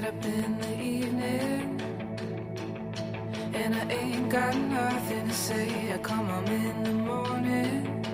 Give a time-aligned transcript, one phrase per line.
[0.00, 1.80] get up in the evening
[3.52, 5.92] and I ain't got nothing to say.
[5.92, 8.04] I come home in the morning.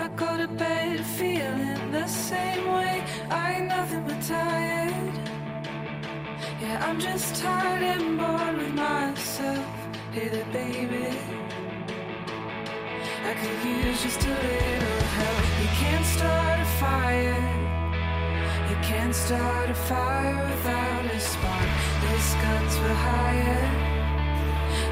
[0.00, 3.04] I go to bed feeling the same way.
[3.30, 5.14] I ain't nothing but tired.
[6.62, 9.66] Yeah, I'm just tired and bored with myself.
[10.10, 11.16] Hey there, baby.
[13.30, 15.44] I could use just a little help.
[15.62, 17.67] You can't start a fire.
[18.82, 21.70] Can't start a fire without a spark.
[22.02, 23.68] This gun's for hire.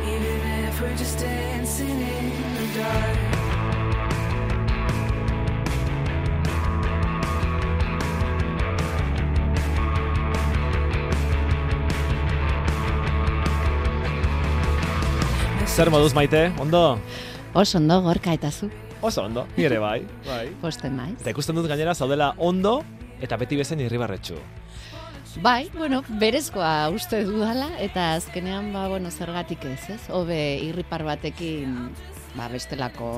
[0.05, 3.19] Even if we're just dancing in the dark.
[15.77, 16.99] Zer moduz maite, ondo?
[17.53, 18.71] Oso ondo, gorka eta zu.
[19.03, 20.49] Oso ondo, ni ere bai, bai.
[20.61, 21.21] Posten naiz.
[21.21, 22.83] Eta ikusten dut gainera zaudela ondo
[23.21, 24.39] eta beti bezen irribarretxu.
[25.45, 30.01] Bai, bueno, berezkoa uste dudala, eta azkenean, ba, bueno, zergatik ez, ez?
[30.09, 31.91] Hobe irripar batekin,
[32.37, 33.11] ba, bestelako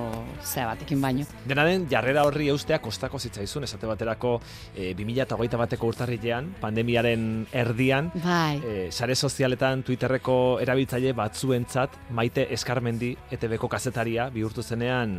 [0.42, 1.26] zea batekin baino.
[1.48, 4.36] Dena den, jarrera horri eustea kostako zitzaizun, esate baterako
[4.74, 13.14] e, 2008 bateko urtarrilean, pandemiaren erdian, Bai, e, sare sozialetan Twitterreko erabiltzaile batzuentzat maite eskarmendi
[13.34, 15.18] ETB-ko kazetaria bihurtu zenean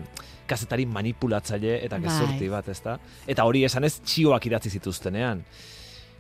[0.50, 2.08] kazetari manipulatzaile eta Bai.
[2.08, 2.98] gezurti bat, ezta?
[3.28, 5.44] Eta hori esanez txioak idatzi zituztenean.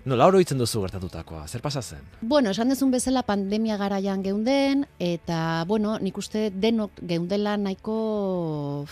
[0.09, 1.43] Nola oroitzen duzu gertatutakoa?
[1.45, 2.01] Zer pasa zen?
[2.21, 8.87] bueno, esan dezun bezala pandemia garaian geunden, eta, bueno, nik uste denok geundela nahiko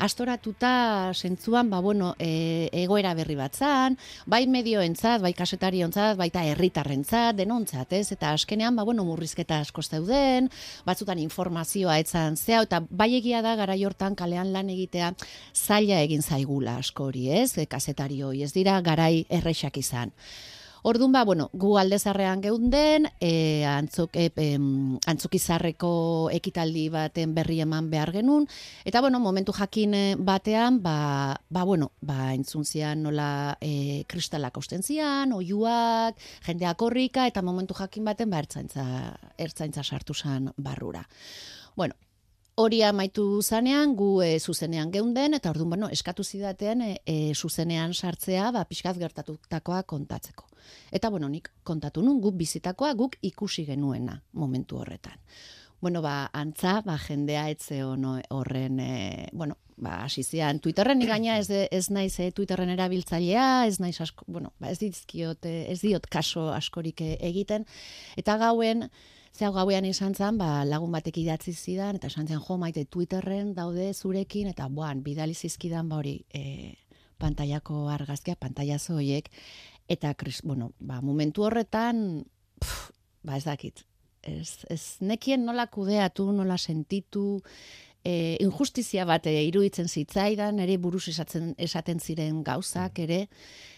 [0.00, 7.36] astoratuta sentzuan, ba, bueno, e, egoera berri bat zan, bai medioentzat, bai kasetariontzat, baita herritarrentzat,
[7.36, 8.06] denontzat, ez?
[8.16, 10.48] Eta askenean, ba, bueno, murrizketa asko zeuden,
[10.88, 15.12] batzutan informazioa etzan zea, eta bai egia da gara hortan kalean lan egitea
[15.54, 17.58] zaila egin zaigula askori, ez?
[17.58, 20.16] E, kasetarioi, ez dira garai errexak izan.
[20.82, 27.90] Orduan ba, bueno, gu aldezarrean geunden, e, antzuk, e, em, antzukizarreko ekitaldi baten berri eman
[27.92, 28.46] behar genuen,
[28.84, 34.56] eta bueno, momentu jakin eh, batean, ba, ba bueno, ba, entzun zian nola e, kristalak
[34.56, 38.86] osten zian, oiuak, jendeak horrika, eta momentu jakin baten, ba, ertzaintza,
[39.36, 41.04] ertzaintza sartu zan barrura.
[41.76, 41.94] Bueno,
[42.56, 47.94] hori amaitu zanean, gu e, zuzenean geunden, eta orduan, bueno, eskatu zidaten e, e, zuzenean
[47.94, 50.48] sartzea, ba, pixkaz gertatutakoa kontatzeko.
[50.92, 55.18] Eta, bueno, nik kontatu nun, guk bizitakoa, guk ikusi genuena momentu horretan.
[55.80, 61.48] Bueno, ba, antza, ba, jendea etze horren, e, bueno, ba, hasi zian, Twitterren gaina ez,
[61.50, 66.50] ez naiz e, Twitterren erabiltzailea, ez naiz asko, bueno, ba, ez dizkiot, ez diot kaso
[66.52, 67.64] askorik egiten,
[68.20, 68.90] eta gauen,
[69.40, 72.82] Ze hau gauean izan zen, ba, lagun batek idatzi zidan, eta esan zen, jo, maite
[72.84, 76.74] Twitterren daude zurekin, eta buan, bidali zizkidan ba hori, e,
[77.16, 79.30] pantaiako argazkia, pantaiazo horiek,
[79.88, 82.02] eta, kris, bueno, ba, momentu horretan,
[82.60, 82.90] pff,
[83.24, 83.80] ba, ez dakit,
[84.28, 87.40] ez, ez nekien nola kudeatu, nola sentitu,
[88.04, 93.20] e, injustizia bat e, iruditzen zitzaidan, ere buruz esatzen, esaten ziren gauzak, ere.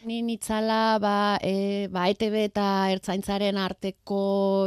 [0.08, 4.22] Ni nitzala, ba, e, ba, ETB eta ertzaintzaren arteko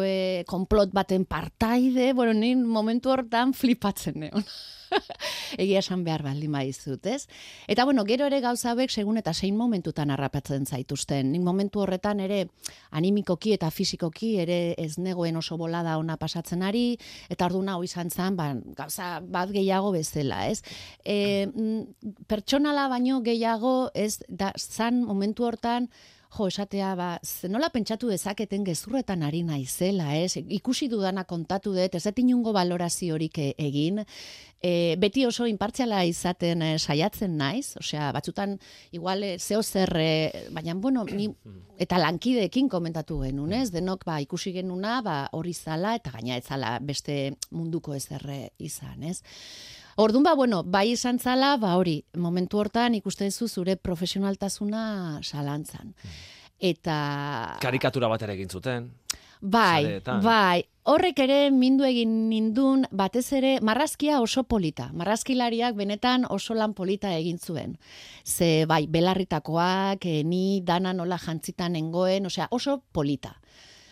[0.06, 4.46] e, konplot baten partaide, bueno, ni momentu hortan flipatzen neon.
[5.62, 7.26] Egia esan behar baldin baizut, ez?
[7.68, 11.32] Eta bueno, gero ere gauza hauek segun eta zein momentutan harrapatzen zaituzten.
[11.34, 12.46] Nik momentu horretan ere
[12.96, 16.86] animikoki eta fisikoki ere ez negoen oso bolada ona pasatzen ari,
[17.30, 20.62] eta ordu hau izan zen, ba, gauza bat gehiago bezala, ez?
[21.06, 21.48] E,
[22.30, 25.90] pertsonala baino gehiago, ez, da, zan momentu hortan,
[26.36, 27.08] jo, esatea, ba,
[27.52, 30.36] nola pentsatu dezaketen gezurretan ari naizela, ez?
[30.38, 34.02] Ikusi dudana kontatu dut, ez dut inungo baloraziorik e- egin,
[34.62, 38.58] e, beti oso inpartziala izaten e, saiatzen naiz, osea, batzutan
[38.96, 41.30] igual e, zeo zer, e, baina, bueno, ni,
[41.80, 43.70] eta lankideekin komentatu genuen, ez?
[43.74, 49.04] Denok, ba, ikusi genuna, ba, hori zala, eta gaina ez zala beste munduko ezerre izan,
[49.04, 49.22] ez?
[49.96, 55.94] Orduan ba, bueno, bai izan zala, ba hori, momentu hortan ikusten zu zure profesionaltasuna salantzan.
[56.60, 56.96] Eta
[57.64, 58.90] Karikatura bat ere egin zuten.
[59.40, 60.22] bai, sareetan.
[60.24, 64.90] bai, horrek ere mindu egin nindun, batez ere marrazkia oso polita.
[64.92, 67.78] Marrazkilariak benetan oso lan polita egin zuen.
[68.26, 73.40] Ze bai, belarritakoak, eh, ni dana nola jantzitan nengoen, osea, oso polita.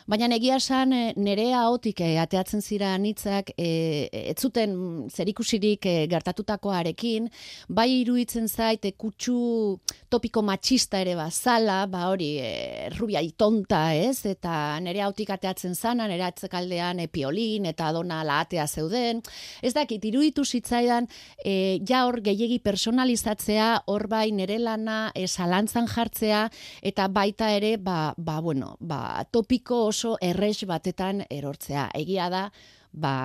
[0.03, 4.73] Baina egia esan e, nerea ahotik e, ateatzen zira nitzak e, ez zuten
[5.07, 7.29] zerikusirik e, gertatutakoarekin,
[7.69, 9.77] bai iruditzen zait e, kutsu
[10.11, 14.25] topiko matxista ere bazala, ba hori e, rubia itonta, ez?
[14.27, 19.23] Eta nerea ahotik ateatzen zana, nerea atzekaldean e, piolin eta dona laatea zeuden.
[19.63, 21.07] Ez dakit, iruditu zitzaidan
[21.39, 26.43] e, ja hor gehiegi personalizatzea, hor bai nere lana e, zalantzan jartzea,
[26.83, 31.89] eta baita ere, ba, ba bueno, ba, topiko oso errex batetan erortzea.
[31.93, 32.47] Egia da,
[32.91, 33.15] ba,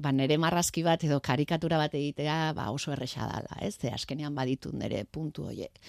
[0.00, 3.76] ba nere marrazki bat edo karikatura bat egitea ba oso erresa dala, ez?
[3.76, 5.80] Ze askenean baditun nere puntu hoiek.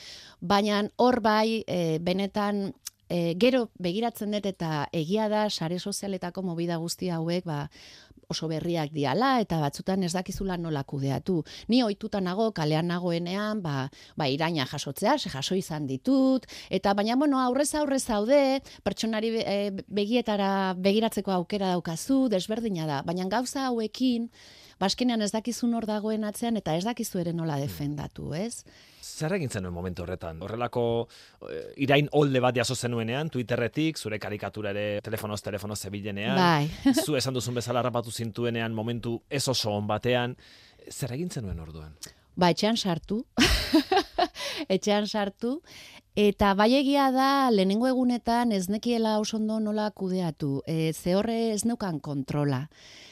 [0.41, 2.69] Baina hor bai, e, benetan
[3.11, 7.65] e, gero begiratzen dut eta egia da sare sozialetako mobida guzti hauek ba
[8.31, 11.41] oso berriak diala eta batzutan ez dakizula nola kudeatu.
[11.67, 17.17] Ni ohituta nago kalean nagoenean, ba, ba iraina jasotzea, se jaso izan ditut eta baina
[17.19, 24.29] bueno, aurrez aurre zaude, pertsonari e, begietara begiratzeko aukera daukazu, desberdina da, baina gauza hauekin
[24.81, 28.63] baskenean ez dakizun hor dagoen atzean eta ez dakizu ere nola defendatu, ez?
[29.01, 30.41] Zer egin zenuen momentu horretan?
[30.41, 30.83] Horrelako
[31.49, 36.93] eh, irain olde bat jaso zenuenean, Twitterretik, zure karikatura ere telefonoz, telefonoz zebilenean, bai.
[37.05, 40.35] zu esan duzun bezala rapatu zintuenean momentu ez oso on batean,
[40.89, 41.95] zer egin zenuen orduan?
[42.35, 43.21] Ba, etxean sartu.
[44.75, 45.59] etxean sartu.
[46.17, 50.59] Eta bai egia da, lehenengo egunetan ez nekiela oso ondo nola kudeatu.
[50.67, 52.65] E, ze horre ez neukan kontrola.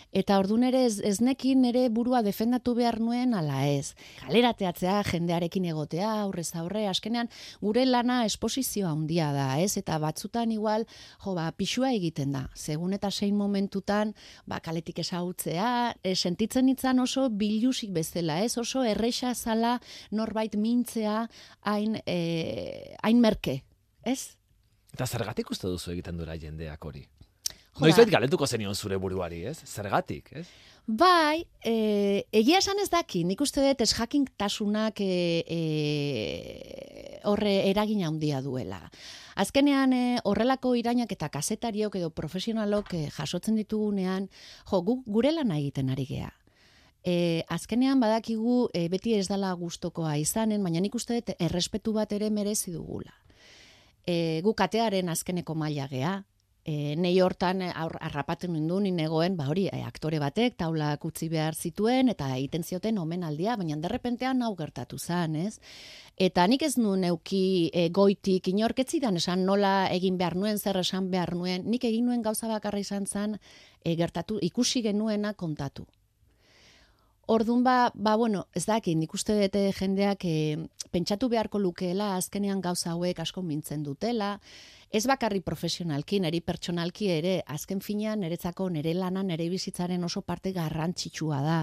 [0.09, 3.93] Eta ordun ere ez, ez nekin ere burua defendatu behar nuen ala ez.
[4.23, 7.29] Kalerateatzea jendearekin egotea, aurrez aurre, askenean
[7.61, 9.75] gure lana esposizioa handia da, ez?
[9.77, 10.87] Eta batzutan igual,
[11.21, 12.47] jo, ba, pixua egiten da.
[12.57, 14.15] Segun eta sein momentutan,
[14.49, 15.69] ba, kaletik esautzea,
[16.01, 18.57] e, sentitzen nitzan oso bilusik bezala, ez?
[18.57, 19.77] Oso erresa zala
[20.09, 21.21] norbait mintzea
[21.69, 23.59] hain, e, hain merke,
[24.01, 24.33] ez?
[24.89, 27.05] Eta zergatik uste duzu egiten dura jendeak hori?
[27.79, 28.03] Jo, Noiz ba.
[28.03, 29.61] bait galetuko zenion zure buruari, ez?
[29.63, 30.47] Zergatik, ez?
[30.89, 38.09] Bai, e, egia esan ez daki, nik uste dut ez jakintasunak e, e, horre eragina
[38.09, 38.81] handia duela.
[39.39, 44.27] Azkenean e, horrelako irainak eta kazetariok edo profesionalok e, jasotzen ditugunean,
[44.65, 46.33] jo, gu, gure lana egiten ari gea.
[47.05, 52.11] E, azkenean badakigu e, beti ez dala gustokoa izanen, baina nik uste dut errespetu bat
[52.11, 53.15] ere merezi dugula.
[54.03, 56.17] E, gu katearen azkeneko maila gea,
[56.65, 61.05] e, nei hortan e, aur, arrapaten nindu ni negoen, ba hori, e, aktore batek taulak
[61.05, 65.59] utzi behar zituen eta egiten zioten omenaldia, baina derrepentean hau gertatu zan, ez?
[66.19, 71.11] Eta nik ez nuen neuki e, goitik inorketzidan esan nola egin behar nuen, zer esan
[71.11, 73.39] behar nuen, nik egin nuen gauza bakarra izan zan
[73.83, 75.87] e, gertatu, ikusi genuena kontatu.
[77.29, 80.57] Ordun ba, ba bueno, ez dakit, nik uste dut eh, jendeak e,
[80.89, 84.31] pentsatu beharko lukeela azkenean gauza hauek asko mintzen dutela,
[84.89, 90.55] ez bakarri profesionalki, neri pertsonalki ere, azken finean niretzako nire lana, nire bizitzaren oso parte
[90.57, 91.59] garrantzitsua da.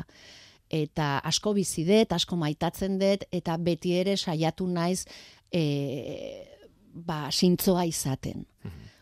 [0.70, 5.02] Eta asko bizi dut, asko maitatzen dut, eta beti ere saiatu naiz
[5.50, 5.64] e,
[6.94, 8.46] ba, sintzoa izaten.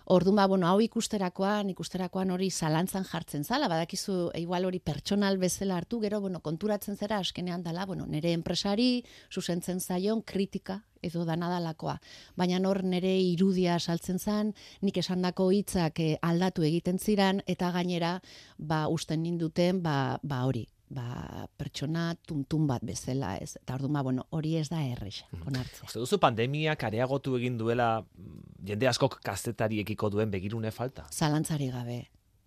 [0.06, 5.78] Orduan, ba, bueno, hau ikusterakoan, ikusterakoan hori zalantzan jartzen zala, badakizu igual hori pertsonal bezala
[5.80, 9.02] hartu, gero, bueno, konturatzen zera askenean dala, bueno, nire enpresari
[9.32, 11.96] zuzentzen zaion kritika edo danadalakoa.
[12.36, 14.52] Baina hor nire irudia saltzen zan,
[14.82, 18.18] nik esandako hitzak eh, aldatu egiten ziran, eta gainera,
[18.58, 23.56] ba, usten ninduten, ba, ba hori, ba, pertsona tuntun bat bezala, ez?
[23.60, 25.88] Eta orduan, ba, bueno, hori ez da erresa, onartzea.
[25.90, 31.06] Uste duzu pandemiak areagotu egin duela mm, jende askok kazetariekiko duen begirune falta?
[31.12, 32.04] Zalantzari gabe,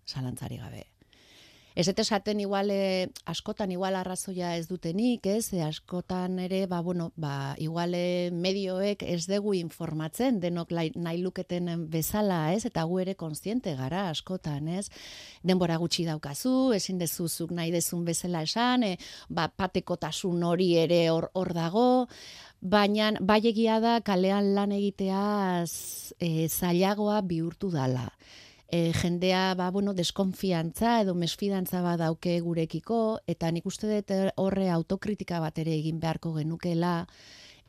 [0.08, 0.86] zalantzari gabe.
[1.74, 5.52] Ez eta esaten igual, eh, askotan igual arrazoia ez dutenik, ez?
[5.52, 11.86] E, askotan ere, ba, bueno, ba, igual eh, medioek ez dugu informatzen, denok nahi luketen
[11.90, 12.64] bezala, ez?
[12.66, 14.88] Eta gu ere konstiente gara askotan, ez?
[15.42, 18.98] Denbora gutxi daukazu, ezin dezuzuk nahi dezun bezala esan, e,
[19.28, 21.88] ba, patekotasun hori ere hor, hor dago,
[22.60, 28.08] baina bai egia da kalean lan egiteaz e, zailagoa bihurtu dala
[28.68, 34.68] e, jendea ba, bueno, deskonfiantza edo mesfidantza bat dauke gurekiko, eta nik uste dut horre
[34.70, 37.06] autokritika bat ere egin beharko genukela,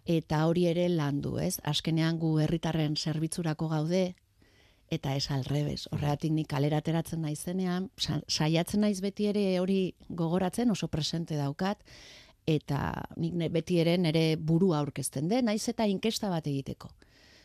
[0.06, 1.60] eta hori ere landu, ez?
[1.64, 4.16] Azkenean gu herritarren zerbitzurako gaude,
[4.90, 5.88] eta ez alrebez.
[5.94, 11.84] Horregatik nik kalera ateratzen naizenean, sa- saiatzen naiz beti ere hori gogoratzen, oso presente daukat,
[12.48, 16.90] eta nik beti ere nire burua aurkezten den, naiz eta inkesta bat egiteko.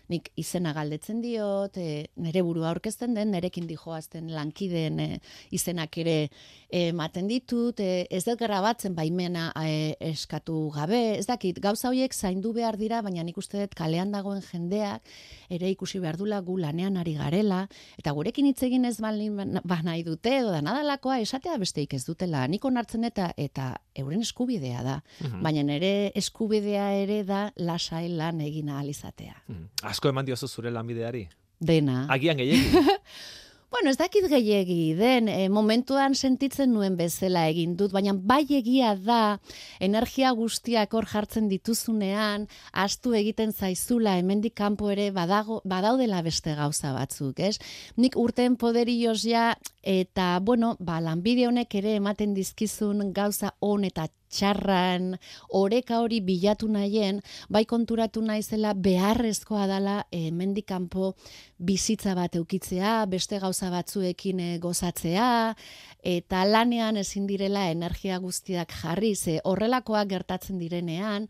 [0.08, 5.08] Nik izena galdetzen diot, e, nere burua aurkezten den, nerekin dijoazten lankideen e,
[5.50, 6.28] izenak ere
[6.74, 12.52] ematen ditut, e, ez dut grabatzen baimena e, eskatu gabe, ez dakit, gauza horiek zaindu
[12.52, 15.02] behar dira, baina nik uste dut kalean dagoen jendeak
[15.50, 17.64] ere ikusi behar dula gu lanean ari garela,
[17.98, 22.04] eta gurekin hitz egin ez balin ba nahi dute, edo da nadalakoa esatea besteik ez
[22.06, 25.42] dutela, nik onartzen eta eta euren eskubidea da, Mhm.
[25.42, 29.34] baina nere eskubidea ere da lasai lan egin ahal izatea.
[29.48, 29.68] Mm.
[29.94, 31.28] Asko eman diozu zure lanbideari.
[31.62, 32.04] Dena.
[32.10, 32.84] Agian gehiegi.
[33.74, 38.92] Bueno, ez dakit gehiegi den, e, momentuan sentitzen nuen bezala egin dut, baina bai egia
[38.94, 39.40] da,
[39.82, 46.94] energia guztiak hor jartzen dituzunean, astu egiten zaizula, hemendik kanpo ere badago, badaudela beste gauza
[46.94, 47.58] batzuk, ez?
[47.98, 49.48] Nik urten poderioz ja,
[49.82, 55.14] eta, bueno, ba, lanbide honek ere ematen dizkizun gauza on eta txarran,
[55.54, 60.30] oreka hori bilatu nahien, bai konturatu naizela beharrezkoa dala e,
[60.66, 61.14] kanpo
[61.58, 65.54] bizitza bat eukitzea, beste gauza batzuekin e, gozatzea,
[66.02, 71.28] eta lanean ezin direla energia guztiak jarri, ze horrelakoak gertatzen direnean,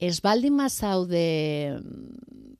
[0.00, 1.80] ez baldin mazaude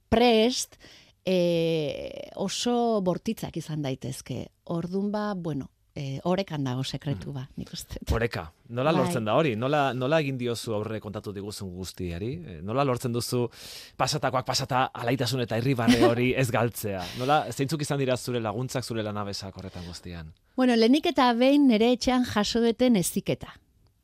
[0.09, 0.79] prest,
[1.25, 4.47] e, oso bortitzak izan daitezke.
[4.65, 8.01] Ordun ba, bueno, e, orekan dago sekretu ba, nik uste.
[8.13, 9.01] Oreka, nola Bai.
[9.03, 9.55] lortzen da hori?
[9.57, 12.33] Nola, nola egin diozu aurre kontatu diguzun guztiari?
[12.47, 13.49] Eh, Nola lortzen duzu
[13.97, 17.03] pasatakoak pasata alaitasun eta irribarre hori ez galtzea?
[17.19, 20.33] Nola, zeintzuk izan dira zure laguntzak, zure lanabesak horretan guztian?
[20.57, 23.53] Bueno, lehenik eta behin nire etxean jaso duten eziketa.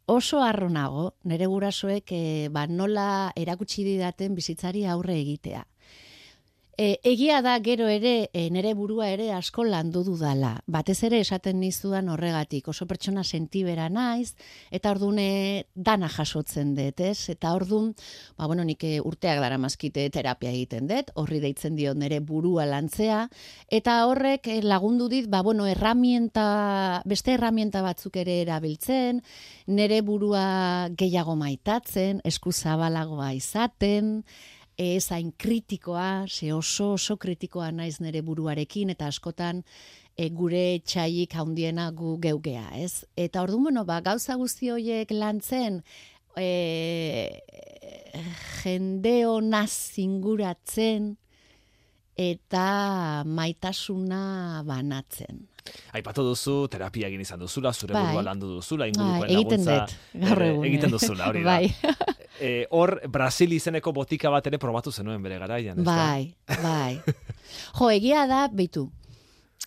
[0.08, 5.66] Oso harro nago, nire gurasoek e, ba, nola erakutsi didaten bizitzari aurre egitea.
[6.78, 10.52] E, egia da gero ere, e, nire burua ere asko landu dudala.
[10.70, 14.36] Batez ere esaten nizudan horregatik, oso pertsona sentibera naiz,
[14.70, 17.32] eta ordune dana jasotzen dut, ez?
[17.32, 17.88] Eta ordun,
[18.38, 22.68] ba, bueno, nik eh, urteak dara mazkite terapia egiten dut, horri deitzen dio nire burua
[22.70, 23.24] lantzea,
[23.66, 29.18] eta horrek eh, lagundu dit, ba, bueno, erramienta, beste erramienta batzuk ere erabiltzen,
[29.66, 30.46] nire burua
[30.94, 34.22] gehiago maitatzen, eskuzabalagoa izaten,
[34.78, 39.64] ez hain kritikoa, ze oso oso kritikoa naiz nire buruarekin, eta askotan
[40.16, 43.04] e, gure txaik handiena gu geugea, ez?
[43.18, 45.82] Eta orduan, bueno, ba, gauza guzti horiek lantzen,
[46.38, 46.48] e,
[48.62, 51.16] jende honaz zinguratzen,
[52.18, 55.46] eta maitasuna banatzen.
[55.92, 58.06] Aipatu duzu, terapia egin izan duzula, zure Bai.
[58.06, 59.86] burua landu duzula, Bai, ingurukoen laguntza.
[60.14, 60.64] gaur egun.
[60.66, 61.58] Egiten duzula, hori da.
[61.58, 61.74] Bai,
[62.40, 65.94] Eh, hor, Brasil izeneko botika bat ere probatu zenuen bere garaian, ez da?
[65.96, 67.00] bai, bai.
[67.74, 68.84] Jo, egia da, beitu,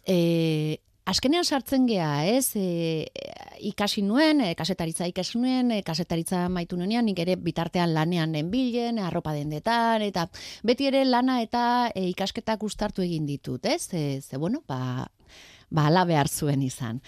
[0.08, 3.08] e, azkenean sartzen gea, ez, e,
[3.68, 9.00] ikasi nuen, e, kasetaritza ikasi nuen, e, kasetaritza maitu nuenean, nik ere bitartean lanean nenbilen,
[9.00, 10.30] arropa dendetan, eta
[10.64, 13.90] beti ere lana eta e, ikasketak ustartu egin ditut, ez?
[13.94, 15.10] E, ze, bueno, ba,
[15.72, 17.02] ba, ala behar zuen izan.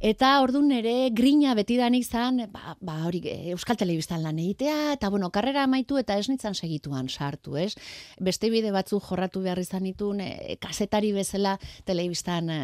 [0.00, 5.10] Eta ordun ere grina betidan izan, ba, ba hori e, Euskal Telebistan lan egitea, eta
[5.12, 7.74] bueno, karrera amaitu eta ez nintzen segituan sartu, ez?
[8.16, 12.60] Beste bide batzu jorratu behar izan ditun, e, kasetari bezala telebistan e,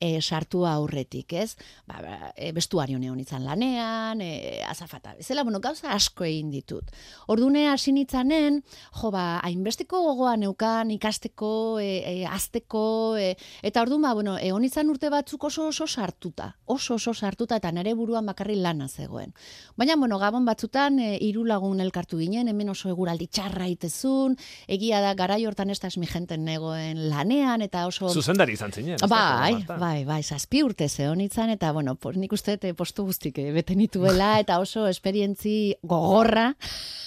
[0.00, 1.58] e, sartu aurretik, ez?
[1.84, 6.88] Ba, ba, e, bestuario izan lanean, e, azafata bezala, bueno, gauza asko egin ditut.
[7.28, 8.62] Ordune hasi nitzanen,
[8.96, 14.64] jo, ba, hainbesteko gogoa neukan ikasteko, e, e, azteko, e, eta orduan, ba, bueno, egon
[14.64, 19.32] izan urte batzuk oso oso sartuta, oso oso sartuta, eta nere buruan bakarri lana zegoen.
[19.76, 24.36] Baina, bueno, gabon batzutan, e, hiru lagun elkartu ginen, hemen oso eguraldi txarra itezun,
[24.66, 28.08] egia da, garai hortan ez da esmigenten negoen lanean, eta oso...
[28.08, 28.98] Zuzendari izan zinen.
[29.08, 33.06] Bai, bai, bai, zazpi urte zehon itzan, eta, bueno, pues, nik uste dut, eh, postu
[33.08, 36.52] guztik eh, bete nituela, eta oso esperientzi gogorra,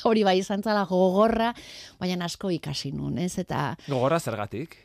[0.06, 1.54] hori bai izan zala gogorra,
[2.00, 3.36] baina asko ikasi nun, ez?
[3.42, 4.85] Eta Gogorra zergatik?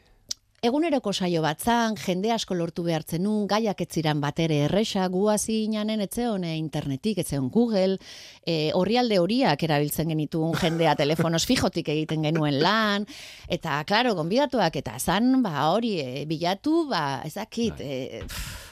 [0.61, 5.63] Eguneroko saio batzan, jende asko lortu behartzen nun, gaiak ez ziran batere erresa, gu hasi
[5.65, 7.97] inanen etzeon eh, internetik, etzeon Google,
[8.45, 13.09] e, horrialde horiak erabiltzen genituen jendea telefonos fijotik egiten genuen lan,
[13.49, 18.70] eta, klaro, gonbidatuak, eta zan, ba, hori, e, bilatu, ba, ezakit, e, pff,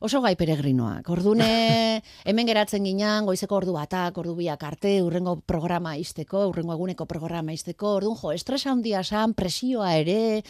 [0.00, 1.08] oso gai peregrinoak.
[1.10, 7.06] Ordune, hemen geratzen ginean, goizeko ordu batak, ordu biak arte, urrengo programa izteko, urrengo eguneko
[7.06, 10.42] programa izteko, orduan, jo, estresa handia zan, presioa ere,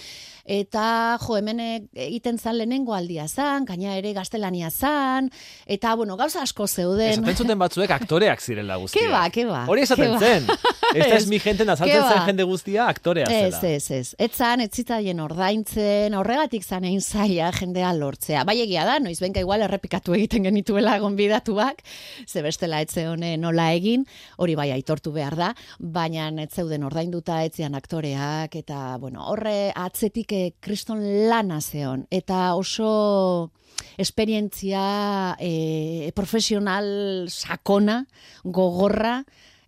[0.44, 0.86] eta,
[1.22, 1.60] jo, hemen
[1.94, 5.30] egiten zan lehenengo aldia zan, gaina ere gaztelania zan,
[5.66, 7.14] eta, bueno, gauza asko zeuden.
[7.20, 9.02] Esaten zuten batzuek aktoreak zirela guztia.
[9.06, 9.64] Ke ba, ke ba.
[9.70, 10.20] Hori esaten ba.
[10.20, 10.48] zen.
[10.94, 12.26] Esta es mi gente, azaltzen Ke zen ba.
[12.28, 13.70] jende guztia aktorea Ez, zela.
[13.74, 14.14] ez, ez.
[14.18, 18.44] Ez zan, ez zitzaien ordaintzen, horregatik zan egin zaila jendea lortzea.
[18.46, 21.82] Bai egia da, noiz ben hemenka igual errepikatu egiten genituela gonbidatuak,
[22.26, 24.04] ze bestela etze hone nola egin,
[24.38, 30.32] hori bai aitortu behar da, baina ez zeuden ordainduta etzian aktoreak, eta bueno, horre atzetik
[30.32, 33.50] eh, kriston lana zeon, eta oso
[33.98, 38.04] esperientzia eh, profesional sakona,
[38.44, 39.24] gogorra,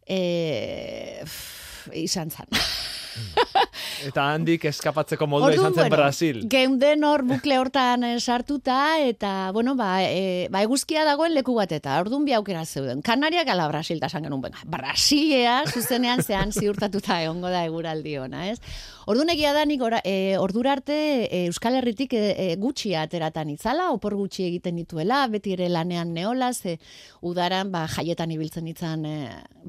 [0.06, 2.46] eh, pff, izan zan.
[4.08, 6.40] Eta handik eskapatzeko modua izan zen Brasil.
[6.52, 11.72] Geunden hor bukle hortan eh, sartuta, eta, bueno, ba, e, ba, eguzkia dagoen leku bat,
[11.72, 13.02] eta orduan bi aukera zeuden.
[13.06, 18.60] Kanariak ala Brasil, da genuen, benga, Brasilea, zuzenean zean ziurtatuta egongo da eguraldi ona, ez?
[19.06, 20.94] Orduan egia da nik ora, e, ordura arte
[21.30, 26.10] e, Euskal Herritik e, e, gutxi ateratan itzala, opor gutxi egiten dituela, beti ere lanean
[26.14, 26.80] neola, ze
[27.22, 29.14] udaran ba, jaietan ibiltzen itzan e,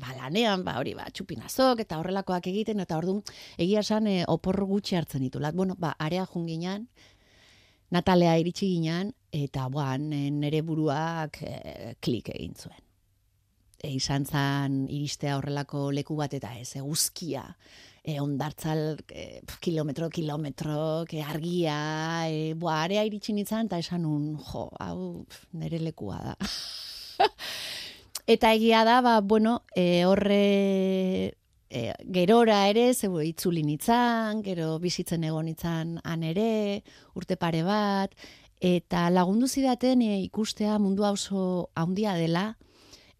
[0.01, 3.21] ba, lanean, ba, hori ba, txupinazok eta horrelakoak egiten, eta orduan
[3.57, 5.55] egia esan e, opor gutxi hartzen ditulat.
[5.55, 6.87] Bueno, ba, area junginan,
[7.87, 12.81] Natalea iritsi ginean, eta boan, e, nere buruak e, klik egin zuen.
[13.79, 17.45] E, izan zan iristea horrelako leku bat eta ez, eguzkia,
[18.03, 21.77] e, ondartzal e, kilometro, kilometro, ke argia,
[22.27, 25.23] e, boa, area iritsi nintzen, eta esan un, jo, hau
[25.55, 26.35] nere lekua da.
[28.35, 31.37] eta egia da, ba, bueno, e, horre
[31.69, 36.83] e, gerora ere, zebo itzuli nitzan, gero bizitzen egon nitzan han ere,
[37.15, 38.13] urte pare bat,
[38.61, 42.55] eta lagundu zidaten e, ikustea mundua oso handia dela,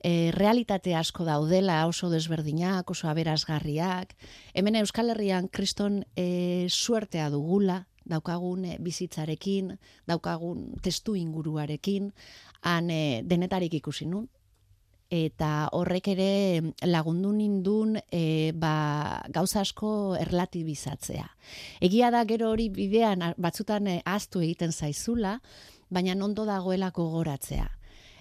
[0.04, 4.16] e, realitate asko daudela, oso desberdinak, oso aberazgarriak.
[4.54, 9.76] Hemen Euskal Herrian kriston e, suertea dugula, daukagun e, bizitzarekin,
[10.08, 12.14] daukagun testu inguruarekin,
[12.64, 14.30] han e, denetarik ikusi nun,
[15.10, 21.28] eta horrek ere lagundu nindun e, ba, gauza asko erlatibizatzea.
[21.82, 25.40] Egia da gero hori bidean batzutan e, aztu egiten zaizula,
[25.90, 27.77] baina ondo dagoelako goratzea.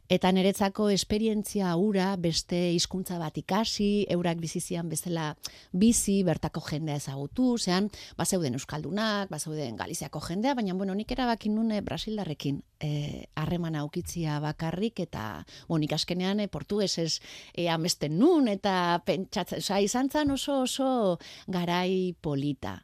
[0.06, 5.32] Eta niretzako esperientzia ura beste hizkuntza bat ikasi, eurak bizizian bezala
[5.74, 11.80] bizi, bertako jendea ezagutu, zean, bazeuden Euskaldunak, bazeuden Galiziako jendea, baina, bueno, nik erabakin nune
[11.82, 17.18] Brasildarrekin eh, harremana e, aukitzia bakarrik, eta, bueno, nik askenean e, portuguesez
[17.52, 22.78] e, amesten nun, eta pentsatzen, oza, izan zan oso oso garai polita.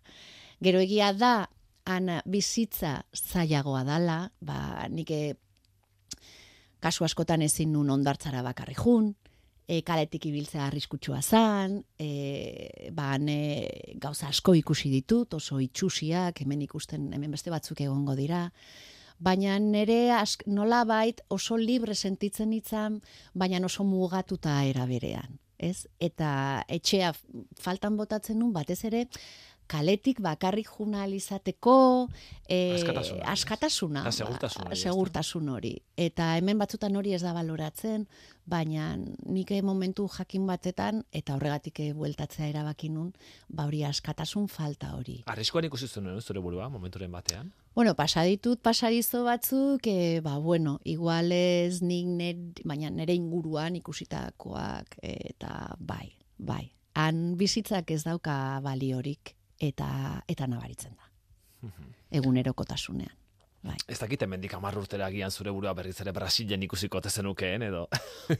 [0.58, 1.46] Gero egia da,
[1.86, 5.10] han bizitza zailagoa dala, ba, nik
[6.82, 9.12] kasu askotan ezin nun ondartzara bakarri jun,
[9.66, 13.68] e, kaletik ibiltzea arriskutsua zan, e, ba, ne,
[14.02, 18.48] gauza asko ikusi ditut, oso itxusiak, hemen ikusten, hemen beste batzuk egongo dira,
[19.22, 23.00] baina nire ask, nola bait oso libre sentitzen itzan,
[23.34, 25.38] baina oso mugatuta eraberean.
[25.62, 25.86] Ez?
[26.02, 27.12] Eta etxea
[27.62, 29.04] faltan botatzen nun, batez ere,
[29.72, 32.08] kaletik bakarrik juna alizateko
[32.44, 35.72] e, askatasuna, askatasuna ba, segurtasun, hori, segurtasun hori.
[35.96, 38.04] Eta hemen batzutan hori ez da baloratzen,
[38.44, 43.12] baina nik momentu jakin batetan, eta horregatik bueltatzea erabaki nun,
[43.48, 45.22] ba hori askatasun falta hori.
[45.32, 47.52] Arriskoan ikusi zuen zure burua, momenturen batean?
[47.74, 54.98] Bueno, pasaditut pasadizo batzuk, e, ba, bueno, igual ez nik nire, baina nire inguruan ikusitakoak,
[55.00, 56.66] eta bai, bai.
[56.92, 59.88] Han bizitzak ez dauka baliorik eta
[60.28, 61.10] eta nabaritzen da.
[62.12, 63.22] Egunerokotasunean.
[63.62, 63.76] Bai.
[63.86, 67.84] Ez dakite mendik amar urtera agian zure burua berriz ere Brasilen ikusiko tezenukeen, edo?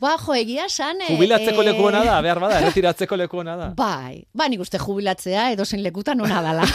[0.01, 0.99] Ba, jo, egia san...
[1.13, 1.67] Jubilatzeko e...
[1.69, 3.69] lekuona da, behar bada, erretiratzeko lekuona da.
[3.79, 6.67] Bai, ba, nik uste jubilatzea edo zen lekutan ona dala.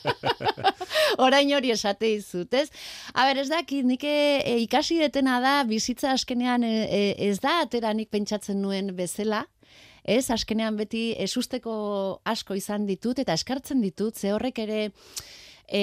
[1.26, 2.70] Orain hori esate izut, ez?
[3.12, 7.58] A ber, ez dakit, nik e, ikasi detena da, bizitza askenean e, e, ez da,
[7.66, 9.44] atera nik pentsatzen nuen bezala,
[10.04, 14.80] ez, askenean beti esusteko asko izan ditut eta eskartzen ditut, ze horrek ere
[15.68, 15.82] e,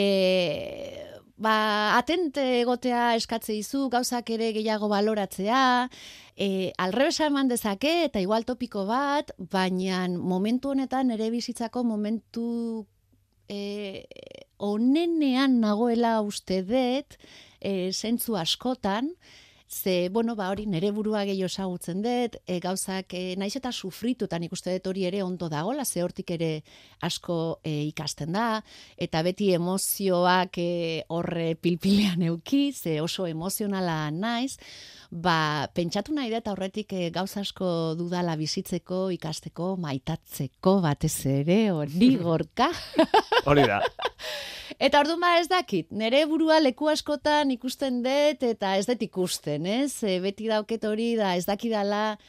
[1.38, 5.90] ba, atente egotea eskatze izu, gauzak ere gehiago baloratzea,
[6.36, 12.86] e, alrebesa eman dezake eta igual topiko bat, baina momentu honetan ere bizitzako momentu
[13.48, 14.06] e,
[14.58, 17.20] onenean nagoela uste dut,
[17.62, 19.14] e, zentzu askotan,
[19.70, 24.46] Ze, bueno, ba, hori nere burua gehiago esagutzen dut, e, gauzak e, naiz eta sufritutan
[24.48, 26.64] ikuste dut hori ere ondo dagola, ze hortik ere
[27.04, 28.62] asko e, ikasten da,
[28.96, 30.70] eta beti emozioak e,
[31.12, 34.56] horre pilpilean euki, ze oso emozionala naiz,
[35.12, 41.60] ba, pentsatu nahi da eta horretik e, gauza asko dudala bizitzeko, ikasteko, maitatzeko, batez ere,
[41.72, 42.72] hori gorka.
[43.46, 43.82] hori da.
[44.78, 49.66] Eta orduan ba ez dakit, nere burua leku askotan ikusten dut eta ez dut ikusten,
[49.66, 50.04] ez?
[50.04, 52.20] E, beti dauket hori da ez dakidala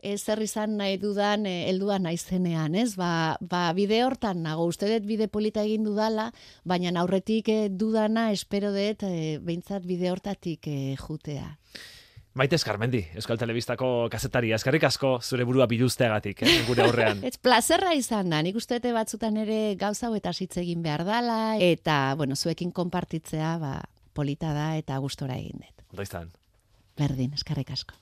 [0.00, 2.94] e, zer izan nahi dudan e, heldua naizenean, ez?
[2.96, 6.30] Ba, ba bide hortan nago, uste dut bide polita egin dudala,
[6.64, 11.50] baina aurretik e, dudana espero dut e, behintzat bide hortatik e, jutea.
[12.40, 17.20] Maite Eskarmendi, Euskal Telebistako kazetari, eskarrik asko zure burua biluzteagatik, eh, gure aurrean.
[17.28, 22.14] Ez plazerra izan da, nik uste batzutan ere gauza eta hitz egin behar dala, eta,
[22.16, 23.74] bueno, zuekin konpartitzea, ba,
[24.16, 25.84] polita da eta gustora egin dut.
[25.92, 26.32] Ondo izan.
[26.96, 28.00] Berdin, eskarrik asko.